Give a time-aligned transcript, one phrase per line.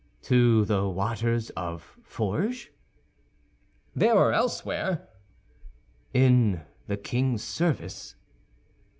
[0.23, 2.69] "To the waters of Forges?"
[3.95, 5.07] "There or elsewhere."
[6.11, 8.15] "In the king's service?"